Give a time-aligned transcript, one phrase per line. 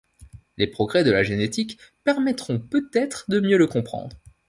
[0.57, 4.15] Les progrès de la génétique permettront peut-être de mieux le comprendre.